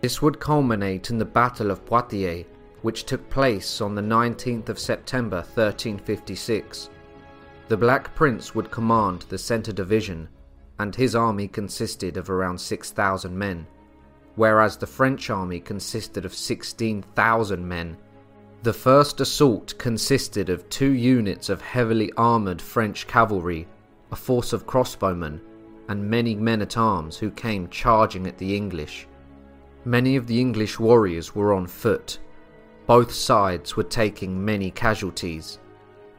This 0.00 0.20
would 0.20 0.40
culminate 0.40 1.10
in 1.10 1.18
the 1.18 1.24
Battle 1.24 1.70
of 1.70 1.86
Poitiers, 1.86 2.44
which 2.82 3.04
took 3.04 3.30
place 3.30 3.80
on 3.80 3.94
the 3.94 4.02
19th 4.02 4.68
of 4.68 4.78
September 4.78 5.36
1356. 5.36 6.90
The 7.68 7.76
Black 7.76 8.14
Prince 8.14 8.54
would 8.54 8.70
command 8.70 9.24
the 9.28 9.38
Centre 9.38 9.72
Division, 9.72 10.28
and 10.78 10.94
his 10.94 11.14
army 11.14 11.48
consisted 11.48 12.16
of 12.16 12.28
around 12.28 12.60
6,000 12.60 13.36
men, 13.36 13.66
whereas 14.34 14.76
the 14.76 14.86
French 14.86 15.30
army 15.30 15.60
consisted 15.60 16.26
of 16.26 16.34
16,000 16.34 17.66
men. 17.66 17.96
The 18.64 18.72
first 18.72 19.20
assault 19.20 19.74
consisted 19.78 20.50
of 20.50 20.68
two 20.68 20.92
units 20.92 21.48
of 21.48 21.62
heavily 21.62 22.12
armoured 22.16 22.60
French 22.60 23.06
cavalry, 23.06 23.66
a 24.14 24.16
force 24.16 24.52
of 24.52 24.64
crossbowmen, 24.64 25.40
and 25.88 26.08
many 26.08 26.36
men 26.36 26.62
at 26.62 26.76
arms 26.76 27.16
who 27.16 27.32
came 27.32 27.68
charging 27.68 28.28
at 28.28 28.38
the 28.38 28.54
English. 28.54 29.08
Many 29.84 30.14
of 30.14 30.28
the 30.28 30.40
English 30.40 30.78
warriors 30.78 31.34
were 31.34 31.52
on 31.52 31.66
foot. 31.66 32.20
Both 32.86 33.12
sides 33.12 33.76
were 33.76 33.82
taking 33.82 34.44
many 34.44 34.70
casualties, 34.70 35.58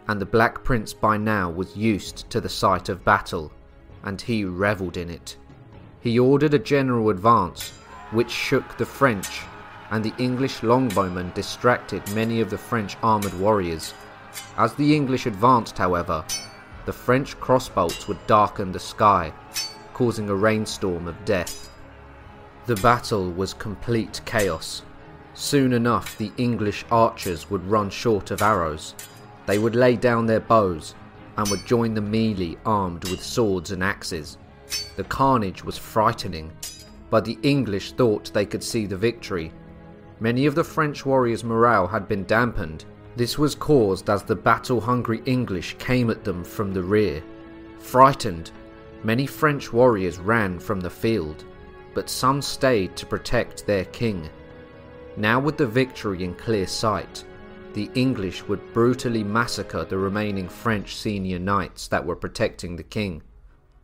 and 0.09 0.19
the 0.19 0.25
Black 0.25 0.61
Prince 0.61 0.93
by 0.93 1.15
now 1.15 1.49
was 1.49 1.77
used 1.77 2.29
to 2.31 2.41
the 2.41 2.49
sight 2.49 2.89
of 2.89 3.05
battle, 3.05 3.49
and 4.03 4.19
he 4.19 4.43
revelled 4.43 4.97
in 4.97 5.09
it. 5.09 5.37
He 6.01 6.19
ordered 6.19 6.53
a 6.53 6.59
general 6.59 7.11
advance, 7.11 7.71
which 8.11 8.29
shook 8.29 8.77
the 8.77 8.85
French, 8.85 9.39
and 9.91 10.03
the 10.03 10.21
English 10.21 10.63
longbowmen 10.63 11.33
distracted 11.33 12.03
many 12.13 12.41
of 12.41 12.49
the 12.49 12.57
French 12.57 12.97
armoured 13.01 13.39
warriors. 13.39 13.93
As 14.57 14.73
the 14.73 14.93
English 14.93 15.27
advanced, 15.27 15.77
however, 15.77 16.25
the 16.85 16.93
French 16.93 17.39
crossbolts 17.39 18.07
would 18.07 18.25
darken 18.27 18.71
the 18.71 18.79
sky, 18.79 19.33
causing 19.93 20.29
a 20.29 20.35
rainstorm 20.35 21.07
of 21.07 21.25
death. 21.25 21.71
The 22.65 22.75
battle 22.77 23.31
was 23.31 23.53
complete 23.53 24.21
chaos. 24.25 24.83
Soon 25.33 25.73
enough, 25.73 26.17
the 26.17 26.31
English 26.37 26.85
archers 26.89 27.49
would 27.49 27.65
run 27.69 27.89
short 27.89 28.31
of 28.31 28.41
arrows. 28.41 28.95
They 29.45 29.59
would 29.59 29.75
lay 29.75 29.95
down 29.95 30.25
their 30.25 30.39
bows 30.39 30.95
and 31.37 31.47
would 31.49 31.65
join 31.65 31.93
the 31.93 32.01
melee 32.01 32.57
armed 32.65 33.07
with 33.09 33.21
swords 33.21 33.71
and 33.71 33.83
axes. 33.83 34.37
The 34.95 35.03
carnage 35.03 35.63
was 35.63 35.77
frightening, 35.77 36.51
but 37.09 37.25
the 37.25 37.37
English 37.43 37.93
thought 37.93 38.33
they 38.33 38.45
could 38.45 38.63
see 38.63 38.85
the 38.85 38.97
victory. 38.97 39.51
Many 40.19 40.45
of 40.45 40.55
the 40.55 40.63
French 40.63 41.05
warriors' 41.05 41.43
morale 41.43 41.87
had 41.87 42.07
been 42.07 42.23
dampened. 42.23 42.85
This 43.15 43.37
was 43.37 43.55
caused 43.55 44.09
as 44.09 44.23
the 44.23 44.35
battle 44.35 44.81
hungry 44.81 45.21
English 45.25 45.75
came 45.79 46.09
at 46.09 46.23
them 46.23 46.43
from 46.43 46.73
the 46.73 46.83
rear. 46.83 47.23
Frightened, 47.79 48.51
many 49.03 49.25
French 49.25 49.71
warriors 49.71 50.19
ran 50.19 50.59
from 50.59 50.79
the 50.81 50.89
field 50.89 51.45
but 51.95 52.09
some 52.09 52.41
stayed 52.41 52.95
to 52.97 53.07
protect 53.07 53.65
their 53.65 53.85
king. 53.85 54.29
Now, 55.17 55.39
with 55.39 55.57
the 55.57 55.65
victory 55.65 56.23
in 56.23 56.35
clear 56.35 56.67
sight, 56.67 57.23
the 57.73 57.89
English 57.95 58.43
would 58.47 58.73
brutally 58.73 59.23
massacre 59.23 59.85
the 59.85 59.97
remaining 59.97 60.49
French 60.49 60.95
senior 60.97 61.39
knights 61.39 61.87
that 61.87 62.05
were 62.05 62.15
protecting 62.15 62.75
the 62.75 62.83
king. 62.83 63.23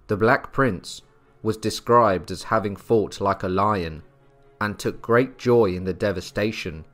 The 0.07 0.17
Black 0.17 0.51
Prince 0.51 1.01
was 1.41 1.57
described 1.57 2.29
as 2.31 2.43
having 2.43 2.75
fought 2.75 3.21
like 3.21 3.43
a 3.43 3.49
lion 3.49 4.03
and 4.59 4.77
took 4.77 5.01
great 5.01 5.37
joy 5.37 5.73
in 5.73 5.85
the 5.85 5.93
devastation, 5.93 6.85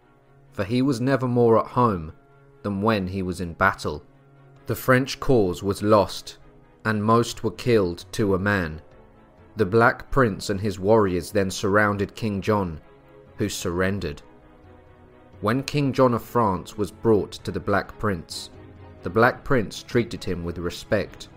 for 0.51 0.63
he 0.63 0.81
was 0.83 1.01
never 1.01 1.27
more 1.27 1.59
at 1.59 1.71
home 1.71 2.13
than 2.67 2.81
when 2.81 3.07
he 3.07 3.21
was 3.21 3.39
in 3.39 3.53
battle. 3.53 4.03
The 4.65 4.75
French 4.75 5.21
cause 5.21 5.63
was 5.63 5.81
lost, 5.81 6.37
and 6.83 7.01
most 7.01 7.41
were 7.41 7.51
killed 7.51 8.03
to 8.11 8.35
a 8.35 8.39
man. 8.39 8.81
The 9.55 9.65
Black 9.65 10.11
Prince 10.11 10.49
and 10.49 10.59
his 10.59 10.77
warriors 10.77 11.31
then 11.31 11.49
surrounded 11.49 12.13
King 12.13 12.41
John, 12.41 12.81
who 13.37 13.47
surrendered. 13.47 14.21
When 15.39 15.63
King 15.63 15.93
John 15.93 16.13
of 16.13 16.21
France 16.21 16.77
was 16.77 16.91
brought 16.91 17.31
to 17.45 17.51
the 17.51 17.59
Black 17.61 17.97
Prince, 17.99 18.49
the 19.01 19.09
Black 19.09 19.45
Prince 19.45 19.81
treated 19.81 20.21
him 20.21 20.43
with 20.43 20.57
respect 20.57 21.29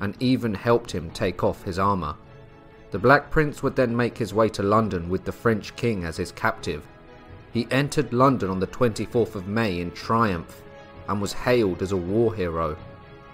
and 0.00 0.16
even 0.20 0.54
helped 0.54 0.90
him 0.90 1.10
take 1.10 1.44
off 1.44 1.62
his 1.64 1.78
armour. 1.78 2.16
The 2.92 2.98
Black 2.98 3.28
Prince 3.28 3.62
would 3.62 3.76
then 3.76 3.94
make 3.94 4.16
his 4.16 4.32
way 4.32 4.48
to 4.48 4.62
London 4.62 5.10
with 5.10 5.26
the 5.26 5.32
French 5.32 5.76
king 5.76 6.04
as 6.04 6.16
his 6.16 6.32
captive. 6.32 6.88
He 7.52 7.68
entered 7.70 8.14
London 8.14 8.48
on 8.48 8.58
the 8.58 8.66
24th 8.66 9.34
of 9.34 9.48
May 9.48 9.80
in 9.80 9.90
triumph 9.90 10.62
and 11.08 11.20
was 11.20 11.32
hailed 11.32 11.82
as 11.82 11.92
a 11.92 11.96
war 11.96 12.34
hero. 12.34 12.76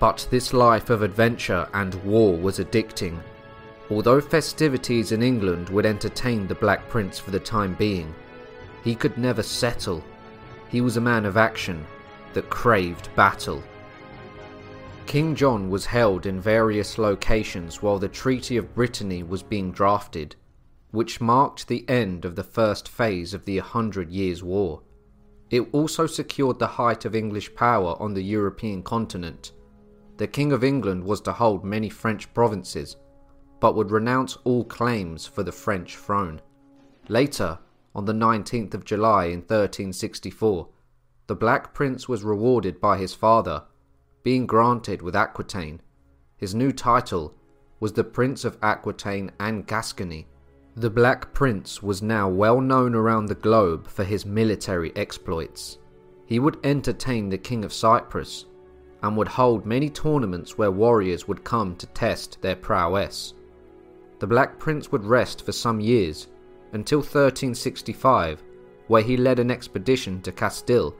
But 0.00 0.26
this 0.30 0.52
life 0.52 0.90
of 0.90 1.02
adventure 1.02 1.68
and 1.72 1.94
war 2.04 2.36
was 2.36 2.58
addicting 2.58 3.20
Although 3.90 4.22
festivities 4.22 5.12
in 5.12 5.22
England 5.22 5.68
would 5.68 5.84
entertain 5.84 6.46
the 6.46 6.54
Black 6.54 6.88
Prince 6.88 7.18
for 7.18 7.30
the 7.30 7.40
time 7.40 7.74
being, 7.74 8.14
he 8.82 8.94
could 8.94 9.18
never 9.18 9.42
settle. 9.42 10.02
He 10.68 10.80
was 10.80 10.96
a 10.96 11.02
man 11.02 11.26
of 11.26 11.36
action 11.36 11.86
that 12.32 12.48
craved 12.48 13.14
battle. 13.14 13.62
King 15.06 15.34
John 15.34 15.68
was 15.68 15.84
held 15.84 16.24
in 16.24 16.40
various 16.40 16.96
locations 16.96 17.82
while 17.82 17.98
the 17.98 18.08
Treaty 18.08 18.56
of 18.56 18.74
Brétigny 18.74 19.26
was 19.26 19.42
being 19.42 19.70
drafted, 19.70 20.34
which 20.90 21.20
marked 21.20 21.68
the 21.68 21.86
end 21.88 22.24
of 22.24 22.36
the 22.36 22.42
first 22.42 22.88
phase 22.88 23.34
of 23.34 23.44
the 23.44 23.58
Hundred 23.58 24.10
Years' 24.10 24.42
War. 24.42 24.80
It 25.50 25.68
also 25.72 26.06
secured 26.06 26.58
the 26.58 26.66
height 26.66 27.04
of 27.04 27.14
English 27.14 27.54
power 27.54 28.00
on 28.00 28.14
the 28.14 28.22
European 28.22 28.82
continent. 28.82 29.52
The 30.16 30.26
King 30.26 30.52
of 30.52 30.64
England 30.64 31.04
was 31.04 31.20
to 31.22 31.32
hold 31.32 31.64
many 31.64 31.88
French 31.88 32.32
provinces, 32.34 32.96
but 33.60 33.74
would 33.74 33.90
renounce 33.90 34.36
all 34.44 34.64
claims 34.64 35.26
for 35.26 35.42
the 35.42 35.52
French 35.52 35.96
throne. 35.96 36.40
Later, 37.08 37.58
on 37.94 38.04
the 38.04 38.12
19th 38.12 38.74
of 38.74 38.84
July 38.84 39.26
in 39.26 39.40
1364, 39.40 40.68
the 41.26 41.34
Black 41.34 41.72
Prince 41.72 42.08
was 42.08 42.22
rewarded 42.24 42.80
by 42.80 42.98
his 42.98 43.14
father, 43.14 43.64
being 44.22 44.46
granted 44.46 45.02
with 45.02 45.16
Aquitaine. 45.16 45.80
His 46.36 46.54
new 46.54 46.72
title 46.72 47.34
was 47.80 47.92
the 47.92 48.04
Prince 48.04 48.44
of 48.44 48.58
Aquitaine 48.62 49.30
and 49.38 49.66
Gascony. 49.66 50.26
The 50.76 50.90
Black 50.90 51.32
Prince 51.32 51.84
was 51.84 52.02
now 52.02 52.28
well 52.28 52.60
known 52.60 52.96
around 52.96 53.26
the 53.26 53.36
globe 53.36 53.86
for 53.86 54.02
his 54.02 54.26
military 54.26 54.92
exploits. 54.96 55.78
He 56.26 56.40
would 56.40 56.58
entertain 56.64 57.28
the 57.28 57.38
King 57.38 57.64
of 57.64 57.72
Cyprus 57.72 58.46
and 59.00 59.16
would 59.16 59.28
hold 59.28 59.66
many 59.66 59.88
tournaments 59.88 60.58
where 60.58 60.72
warriors 60.72 61.28
would 61.28 61.44
come 61.44 61.76
to 61.76 61.86
test 61.86 62.42
their 62.42 62.56
prowess. 62.56 63.34
The 64.18 64.26
Black 64.26 64.58
Prince 64.58 64.90
would 64.90 65.04
rest 65.04 65.44
for 65.44 65.52
some 65.52 65.80
years 65.80 66.26
until 66.72 66.98
1365, 66.98 68.42
where 68.88 69.02
he 69.02 69.16
led 69.16 69.38
an 69.38 69.52
expedition 69.52 70.20
to 70.22 70.32
Castile 70.32 70.96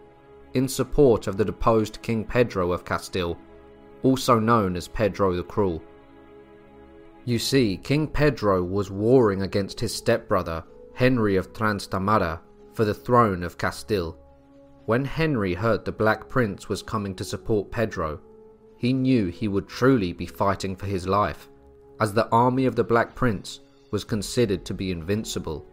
in 0.53 0.69
support 0.69 1.27
of 1.27 1.37
the 1.37 1.45
deposed 1.45 2.01
King 2.01 2.25
Pedro 2.25 2.71
of 2.71 2.85
Castile, 2.85 3.37
also 4.05 4.39
known 4.39 4.77
as 4.77 4.87
Pedro 4.87 5.35
the 5.35 5.43
Cruel. 5.43 5.83
You 7.27 7.39
see, 7.39 7.79
King 7.79 8.07
Pedro 8.09 8.63
was 8.63 8.91
warring 8.91 9.43
against 9.43 9.81
his 9.81 9.95
stepbrother, 9.95 10.63
Henry 10.93 11.37
of 11.37 11.53
Trastamara, 11.53 12.41
for 12.75 12.85
the 12.85 12.93
throne 12.93 13.43
of 13.43 13.57
Castile. 13.57 14.19
When 14.85 15.07
Henry 15.07 15.55
heard 15.55 15.85
the 15.85 15.93
Black 15.93 16.29
Prince 16.29 16.69
was 16.69 16.83
coming 16.83 17.15
to 17.15 17.25
support 17.25 17.71
Pedro, 17.71 18.21
he 18.77 18.93
knew 18.93 19.29
he 19.29 19.49
would 19.49 19.69
truly 19.69 20.13
be 20.13 20.27
fighting 20.27 20.77
for 20.77 20.85
his 20.85 21.09
life, 21.09 21.49
as 21.99 22.13
the 22.13 22.29
army 22.29 22.67
of 22.67 22.77
the 22.77 22.85
Black 22.85 23.15
Prince 23.15 23.61
was 23.91 24.05
considered 24.05 24.67
to 24.67 24.75
be 24.75 24.91
invincible. 24.91 25.65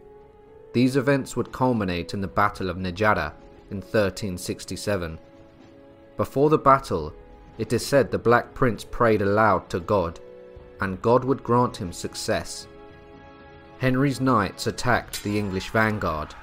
These 0.72 0.96
events 0.96 1.36
would 1.36 1.52
culminate 1.52 2.14
in 2.14 2.22
the 2.22 2.28
Battle 2.28 2.70
of 2.70 2.78
Nájera 2.78 3.34
in 3.70 3.78
1367. 3.78 5.18
Before 6.16 6.48
the 6.48 6.56
battle, 6.56 7.12
it 7.58 7.74
is 7.74 7.84
said 7.84 8.10
the 8.10 8.18
Black 8.18 8.54
Prince 8.54 8.84
prayed 8.84 9.20
aloud 9.20 9.68
to 9.68 9.80
God, 9.80 10.18
and 10.82 11.00
God 11.00 11.24
would 11.24 11.42
grant 11.42 11.76
him 11.76 11.92
success. 11.92 12.66
Henry's 13.78 14.20
knights 14.20 14.66
attacked 14.66 15.22
the 15.22 15.38
English 15.38 15.70
vanguard, 15.70 16.34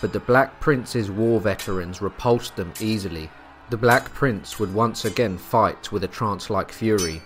but 0.00 0.12
the 0.12 0.20
Black 0.20 0.58
Prince's 0.60 1.10
war 1.10 1.40
veterans 1.40 2.00
repulsed 2.00 2.56
them 2.56 2.72
easily. 2.80 3.28
The 3.70 3.76
Black 3.76 4.12
Prince 4.14 4.58
would 4.58 4.72
once 4.72 5.04
again 5.04 5.36
fight 5.36 5.92
with 5.92 6.04
a 6.04 6.08
trance 6.08 6.48
like 6.48 6.72
fury. 6.72 7.20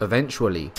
Eventually, 0.00 0.72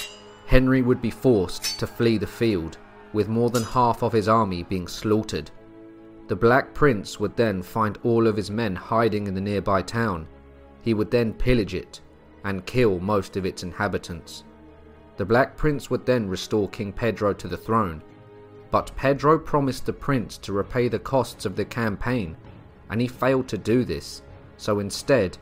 Henry 0.47 0.81
would 0.81 1.01
be 1.01 1.11
forced 1.11 1.79
to 1.79 1.87
flee 1.87 2.17
the 2.17 2.27
field, 2.27 2.77
with 3.13 3.27
more 3.27 3.49
than 3.49 3.63
half 3.63 4.03
of 4.03 4.13
his 4.13 4.27
army 4.27 4.63
being 4.63 4.87
slaughtered. 4.87 5.51
The 6.27 6.35
Black 6.35 6.73
Prince 6.73 7.19
would 7.19 7.35
then 7.35 7.61
find 7.61 7.97
all 8.03 8.27
of 8.27 8.35
his 8.35 8.51
men 8.51 8.75
hiding 8.75 9.27
in 9.27 9.33
the 9.33 9.41
nearby 9.41 9.81
town. 9.81 10.27
He 10.81 10.93
would 10.93 11.11
then 11.11 11.33
pillage 11.33 11.73
it 11.73 12.01
and 12.43 12.65
kill 12.65 12.99
most 12.99 13.37
of 13.37 13.45
its 13.45 13.63
inhabitants. 13.63 14.43
The 15.17 15.25
Black 15.25 15.57
Prince 15.57 15.89
would 15.89 16.05
then 16.05 16.29
restore 16.29 16.69
King 16.69 16.93
Pedro 16.93 17.33
to 17.33 17.47
the 17.47 17.57
throne 17.57 18.01
but 18.71 18.95
Pedro 18.95 19.39
promised 19.39 19.85
the 19.85 19.93
prince 19.93 20.37
to 20.39 20.53
repay 20.53 20.87
the 20.87 20.99
costs 20.99 21.45
of 21.45 21.55
the 21.55 21.65
campaign, 21.65 22.35
and 22.89 22.99
he 22.99 23.07
failed 23.07 23.47
to 23.47 23.57
do 23.57 23.83
this, 23.85 24.21
so 24.57 24.79
instead, 24.79 25.37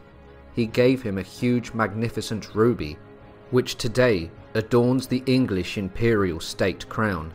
he 0.53 0.65
gave 0.65 1.01
him 1.01 1.17
a 1.17 1.23
huge 1.23 1.73
magnificent 1.73 2.53
ruby, 2.53 2.97
which 3.51 3.75
today 3.75 4.29
adorns 4.53 5.07
the 5.07 5.23
English 5.25 5.77
imperial 5.77 6.39
state 6.39 6.87
crown. 6.87 7.33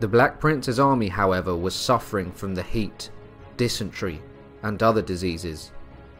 The 0.00 0.08
Black 0.08 0.40
Prince's 0.40 0.80
army, 0.80 1.08
however, 1.08 1.56
was 1.56 1.74
suffering 1.74 2.32
from 2.32 2.54
the 2.54 2.62
heat, 2.62 3.10
dysentery, 3.56 4.22
and 4.62 4.82
other 4.82 5.02
diseases. 5.02 5.72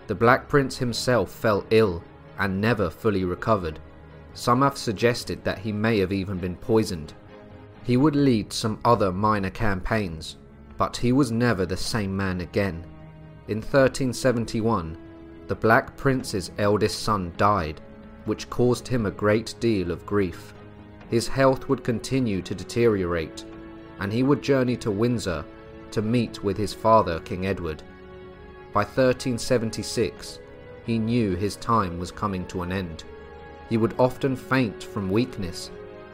The 0.06 0.14
Black 0.14 0.48
Prince 0.48 0.78
himself 0.78 1.30
fell 1.30 1.66
ill 1.70 2.02
and 2.38 2.60
never 2.60 2.90
fully 2.90 3.24
recovered. 3.24 3.80
Some 4.36 4.60
have 4.60 4.76
suggested 4.76 5.42
that 5.44 5.60
he 5.60 5.72
may 5.72 5.98
have 5.98 6.12
even 6.12 6.36
been 6.36 6.56
poisoned. 6.56 7.14
He 7.84 7.96
would 7.96 8.14
lead 8.14 8.52
some 8.52 8.78
other 8.84 9.10
minor 9.10 9.48
campaigns, 9.48 10.36
but 10.76 10.94
he 10.94 11.10
was 11.10 11.32
never 11.32 11.64
the 11.64 11.76
same 11.78 12.14
man 12.14 12.42
again. 12.42 12.84
In 13.48 13.62
1371, 13.62 14.98
the 15.46 15.54
Black 15.54 15.96
Prince's 15.96 16.50
eldest 16.58 17.02
son 17.02 17.32
died, 17.38 17.80
which 18.26 18.50
caused 18.50 18.86
him 18.86 19.06
a 19.06 19.10
great 19.10 19.54
deal 19.58 19.90
of 19.90 20.04
grief. 20.04 20.52
His 21.08 21.26
health 21.26 21.70
would 21.70 21.82
continue 21.82 22.42
to 22.42 22.54
deteriorate, 22.54 23.46
and 24.00 24.12
he 24.12 24.22
would 24.22 24.42
journey 24.42 24.76
to 24.76 24.90
Windsor 24.90 25.46
to 25.92 26.02
meet 26.02 26.44
with 26.44 26.58
his 26.58 26.74
father, 26.74 27.20
King 27.20 27.46
Edward. 27.46 27.82
By 28.74 28.82
1376, 28.82 30.40
he 30.84 30.98
knew 30.98 31.36
his 31.36 31.56
time 31.56 31.98
was 31.98 32.10
coming 32.10 32.46
to 32.48 32.60
an 32.60 32.70
end. 32.70 33.04
He 33.68 33.76
would 33.76 33.94
often 33.98 34.36
faint 34.36 34.82
from 34.82 35.10
weakness 35.10 35.70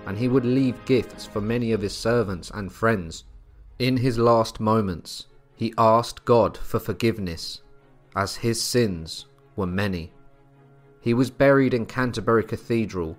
and 0.06 0.18
he 0.18 0.28
would 0.28 0.44
leave 0.44 0.84
gifts 0.84 1.26
for 1.26 1.40
many 1.40 1.72
of 1.72 1.80
his 1.80 1.96
servants 1.96 2.50
and 2.54 2.72
friends. 2.72 3.24
In 3.78 3.96
his 3.96 4.18
last 4.18 4.60
moments, 4.60 5.26
he 5.54 5.74
asked 5.78 6.24
God 6.24 6.56
for 6.56 6.80
forgiveness, 6.80 7.62
as 8.16 8.36
his 8.36 8.62
sins 8.62 9.26
were 9.54 9.66
many. 9.66 10.12
He 11.00 11.14
was 11.14 11.30
buried 11.30 11.74
in 11.74 11.86
Canterbury 11.86 12.44
Cathedral, 12.44 13.16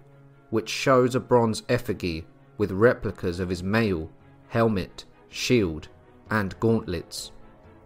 which 0.49 0.69
shows 0.69 1.15
a 1.15 1.19
bronze 1.19 1.63
effigy 1.69 2.25
with 2.57 2.71
replicas 2.71 3.39
of 3.39 3.49
his 3.49 3.63
mail, 3.63 4.09
helmet, 4.49 5.05
shield, 5.29 5.87
and 6.29 6.59
gauntlets. 6.59 7.31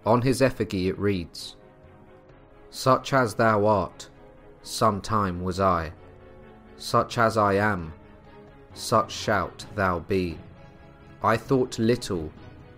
On 0.06 0.22
his 0.22 0.42
effigy 0.42 0.88
it 0.88 1.00
reads, 1.00 1.56
Such 2.70 3.14
as 3.14 3.36
thou 3.36 3.66
art, 3.66 4.10
sometime 4.62 5.42
was 5.42 5.60
I. 5.60 5.94
Such 6.78 7.18
as 7.18 7.38
I 7.38 7.54
am, 7.54 7.94
such 8.74 9.12
shalt 9.12 9.66
thou 9.76 10.00
be. 10.00 10.38
I 11.24 11.36
thought 11.36 11.80
little 11.80 12.32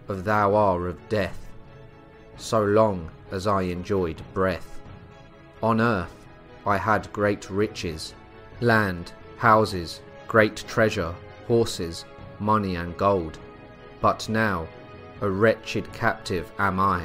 of 0.08 0.24
thou 0.24 0.56
are 0.56 0.88
of 0.88 1.10
death, 1.10 1.50
so 2.38 2.64
long 2.64 3.12
as 3.32 3.46
I 3.46 3.64
enjoyed 3.64 4.22
breath. 4.34 4.82
On 5.62 5.82
earth 5.82 6.26
I 6.66 6.78
had 6.78 7.12
great 7.12 7.50
riches, 7.50 8.14
land, 8.62 9.12
houses, 9.38 10.02
great 10.28 10.56
treasure, 10.68 11.14
horses, 11.48 12.06
money 12.40 12.76
and 12.76 12.96
gold. 12.98 13.38
But 14.00 14.30
now 14.30 14.68
a 15.22 15.30
wretched 15.30 15.92
captive 15.92 16.50
am 16.58 16.80
I, 16.80 17.04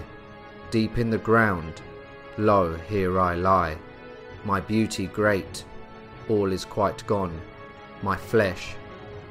deep 0.70 0.98
in 0.98 1.10
the 1.10 1.18
ground, 1.18 1.82
lo 2.38 2.76
here 2.88 3.18
I 3.18 3.34
lie. 3.34 3.76
My 4.44 4.60
beauty 4.60 5.08
great, 5.08 5.64
all 6.28 6.52
is 6.52 6.64
quite 6.64 7.06
gone, 7.06 7.40
my 8.02 8.16
flesh 8.16 8.74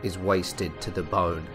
is 0.04 0.18
wasted 0.18 0.80
to 0.82 0.92
the 0.92 1.04
bone. 1.04 1.46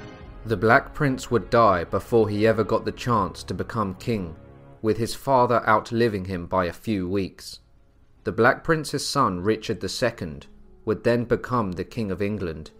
The 0.46 0.56
Black 0.56 0.94
Prince 0.94 1.30
would 1.30 1.50
die 1.50 1.84
before 1.84 2.28
he 2.28 2.46
ever 2.46 2.64
got 2.64 2.84
the 2.84 2.92
chance 2.92 3.42
to 3.44 3.54
become 3.54 3.94
king, 3.94 4.34
with 4.80 4.96
his 4.96 5.14
father 5.14 5.62
outliving 5.68 6.24
him 6.24 6.46
by 6.46 6.66
a 6.66 6.72
few 6.72 7.08
weeks. 7.08 7.60
The 8.24 8.32
Black 8.32 8.64
Prince's 8.64 9.06
son, 9.06 9.40
Richard 9.40 9.82
II, 9.82 10.40
would 10.84 11.04
then 11.04 11.24
become 11.24 11.72
the 11.72 11.84
King 11.84 12.10
of 12.10 12.22
England. 12.22 12.70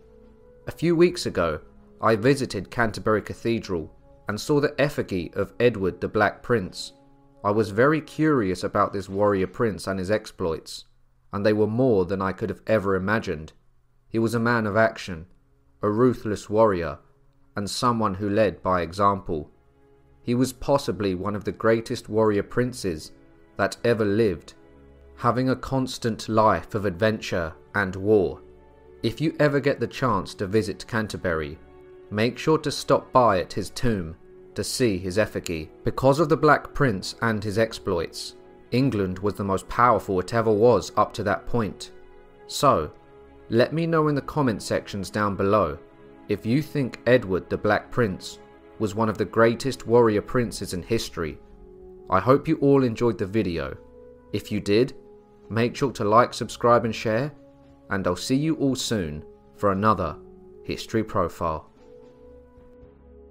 A 0.67 0.73
few 0.73 0.95
weeks 0.95 1.27
ago, 1.27 1.61
I 2.01 2.17
visited 2.17 2.71
Canterbury 2.71 3.23
Cathedral 3.23 3.93
and 4.29 4.41
saw 4.41 4.61
the 4.61 4.75
effigy 4.81 5.33
of 5.35 5.53
Edward 5.59 6.01
the 6.01 6.09
Black 6.09 6.43
Prince. 6.43 6.93
I 7.43 7.51
was 7.51 7.71
very 7.71 8.01
curious 8.01 8.63
about 8.63 8.93
this 8.93 9.09
warrior 9.09 9.47
prince 9.47 9.87
and 9.87 9.99
his 9.99 10.11
exploits, 10.11 10.85
and 11.33 11.45
they 11.45 11.53
were 11.53 11.67
more 11.67 12.05
than 12.05 12.23
I 12.23 12.33
could 12.33 12.49
have 12.49 12.63
ever 12.67 12.95
imagined. 12.95 13.53
He 14.09 14.19
was 14.19 14.35
a 14.35 14.41
man 14.41 14.67
of 14.67 14.77
action, 14.77 15.27
a 15.83 15.91
ruthless 15.91 16.49
warrior, 16.49 16.99
and 17.57 17.69
someone 17.69 18.15
who 18.15 18.29
led 18.29 18.63
by 18.63 18.83
example. 18.83 19.51
He 20.23 20.35
was 20.35 20.53
possibly 20.53 21.15
one 21.15 21.35
of 21.35 21.45
the 21.45 21.53
greatest 21.53 22.09
warrior 22.09 22.43
princes 22.43 23.13
that 23.57 23.77
ever 23.85 24.05
lived, 24.05 24.55
having 25.17 25.51
a 25.51 25.57
constant 25.57 26.29
life 26.29 26.75
of 26.75 26.85
adventure 26.85 27.53
and 27.75 27.95
war. 27.97 28.41
If 29.03 29.21
you 29.21 29.35
ever 29.39 29.61
get 29.61 29.81
the 29.81 29.87
chance 29.87 30.35
to 30.35 30.47
visit 30.47 30.87
Canterbury, 30.87 31.59
make 32.11 32.39
sure 32.39 32.59
to 32.59 32.71
stop 32.71 33.13
by 33.13 33.41
at 33.41 33.53
his 33.53 33.71
tomb 33.71 34.17
to 34.55 34.65
see 34.65 34.99
his 34.99 35.19
effigy. 35.19 35.71
Because 35.85 36.19
of 36.19 36.29
the 36.29 36.37
Black 36.37 36.75
Prince 36.75 37.15
and 37.23 37.43
his 37.43 37.59
exploits, 37.59 38.35
England 38.71 39.19
was 39.21 39.35
the 39.35 39.45
most 39.45 39.69
powerful 39.69 40.21
it 40.21 40.35
ever 40.35 40.53
was 40.53 40.93
up 40.97 41.13
to 41.15 41.23
that 41.23 41.47
point. 41.47 41.93
So, 42.47 42.91
let 43.51 43.73
me 43.73 43.87
know 43.87 44.09
in 44.09 44.15
the 44.15 44.23
comment 44.23 44.63
sections 44.63 45.11
down 45.11 45.37
below 45.37 45.79
if 46.29 46.45
you 46.45 46.61
think 46.61 47.01
Edward 47.07 47.49
the 47.49 47.57
Black 47.57 47.91
Prince 47.91 48.39
was 48.79 48.95
one 48.95 49.09
of 49.09 49.19
the 49.19 49.25
greatest 49.25 49.87
warrior 49.87 50.21
princes 50.21 50.75
in 50.75 50.83
history. 50.83 51.39
I 52.11 52.21
hope 52.21 52.47
you 52.47 52.57
all 52.59 52.85
enjoyed 52.85 53.19
the 53.19 53.27
video. 53.27 53.77
If 54.33 54.53
you 54.53 54.61
did, 54.61 54.95
make 55.49 55.75
sure 55.75 55.93
to 55.93 56.05
like, 56.05 56.35
subscribe 56.35 56.85
and 56.85 56.95
share, 56.95 57.33
and 57.91 58.07
I'll 58.07 58.17
see 58.17 58.37
you 58.37 58.57
all 58.57 58.75
soon 58.75 59.25
for 59.57 59.73
another 59.73 60.17
History 60.63 61.03
Profile. 61.03 61.71